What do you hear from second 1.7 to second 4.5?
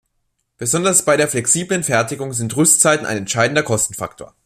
Fertigung sind Rüstzeiten ein entscheidender Kostenfaktor.